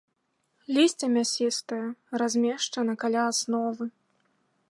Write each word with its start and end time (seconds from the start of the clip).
Лісце 0.77 1.09
мясістае, 1.17 1.83
размешчана 2.21 2.93
каля 3.05 3.21
асновы. 3.35 3.85